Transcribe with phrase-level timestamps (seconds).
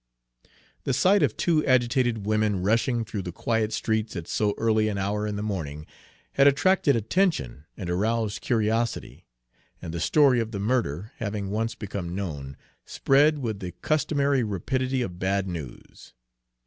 [0.83, 4.97] The sight of two agitated women rushing through the quiet streets at so early an
[4.97, 5.85] hour in the morning
[6.31, 9.27] had attracted attention and aroused curiosity,
[9.79, 15.03] and the story of the murder, having once become known, spread with the customary rapidity
[15.03, 16.15] of bad news.